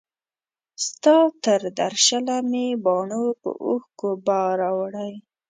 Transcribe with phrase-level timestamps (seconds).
[0.85, 5.11] ستا تر درشله مي باڼو په اوښکو بار راوړی